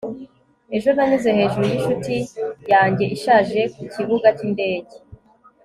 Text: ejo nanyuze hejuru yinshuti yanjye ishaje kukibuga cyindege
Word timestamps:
ejo 0.75 0.87
nanyuze 0.95 1.29
hejuru 1.37 1.65
yinshuti 1.69 2.15
yanjye 2.71 3.05
ishaje 3.15 3.59
kukibuga 3.75 4.27
cyindege 4.37 4.95